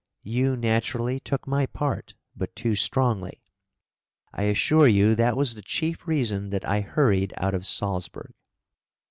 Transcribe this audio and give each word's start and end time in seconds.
You 0.23 0.57
naturally 0.57 1.19
took 1.19 1.45
my 1.47 1.67
part, 1.67 2.15
but 2.35 2.55
too 2.55 2.73
strongly; 2.73 3.43
I 4.33 4.45
assure 4.45 4.87
you 4.87 5.13
that 5.13 5.37
was 5.37 5.53
the 5.53 5.61
chief 5.61 6.07
reason 6.07 6.49
that 6.49 6.67
I 6.67 6.81
hurried 6.81 7.35
out 7.37 7.53
of 7.53 7.67
Salzburg." 7.67 8.33